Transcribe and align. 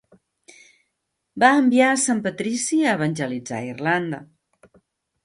Va 1.43 1.51
enviar 1.63 1.89
sant 2.03 2.21
Patrici 2.29 2.79
a 2.87 2.95
evangelitzar 3.01 3.61
Irlanda. 3.69 4.23